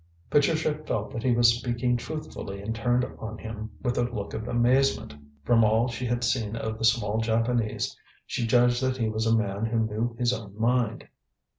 Patricia 0.31 0.73
felt 0.87 1.11
that 1.13 1.21
he 1.21 1.31
was 1.31 1.53
speaking 1.53 1.95
truthfully 1.95 2.59
and 2.59 2.73
turned 2.73 3.05
on 3.19 3.37
him 3.37 3.69
with 3.83 3.99
a 3.99 4.03
look 4.11 4.33
of 4.33 4.47
amazement. 4.47 5.13
From 5.43 5.63
all 5.63 5.87
she 5.89 6.07
had 6.07 6.23
seen 6.23 6.55
of 6.55 6.79
the 6.79 6.85
small 6.85 7.19
Japanese, 7.19 7.95
she 8.25 8.47
judged 8.47 8.81
that 8.81 8.97
he 8.97 9.09
was 9.09 9.27
a 9.27 9.37
man 9.37 9.65
who 9.67 9.77
knew 9.85 10.15
his 10.17 10.33
own 10.33 10.59
mind. 10.59 11.07